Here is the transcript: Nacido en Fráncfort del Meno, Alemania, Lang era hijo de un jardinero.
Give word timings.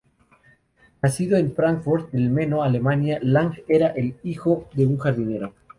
Nacido 1.03 1.37
en 1.37 1.53
Fráncfort 1.53 2.09
del 2.11 2.31
Meno, 2.31 2.63
Alemania, 2.63 3.19
Lang 3.21 3.53
era 3.67 3.93
hijo 4.23 4.67
de 4.73 4.87
un 4.87 4.97
jardinero. 4.97 5.53